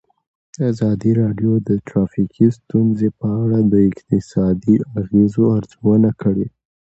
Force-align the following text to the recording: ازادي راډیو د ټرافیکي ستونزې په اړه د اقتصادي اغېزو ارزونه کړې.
ازادي 0.71 1.11
راډیو 1.21 1.51
د 1.69 1.69
ټرافیکي 1.87 2.47
ستونزې 2.57 3.09
په 3.19 3.27
اړه 3.41 3.59
د 3.71 3.73
اقتصادي 3.89 4.75
اغېزو 4.99 5.43
ارزونه 5.57 6.09
کړې. 6.21 6.47